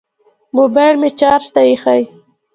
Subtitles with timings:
[0.57, 2.03] موبیل مې چارج ته ایښی